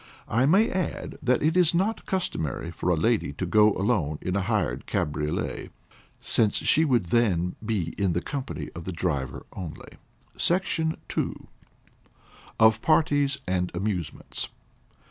[0.27, 4.35] I may add, that it is not customary for a lady to go alone in
[4.35, 5.69] a hired cabriolet,
[6.19, 9.99] since she would then be in the company of the driver only.
[10.35, 11.35] SECTION II.
[12.59, 14.49] _Of Parties and Amusements.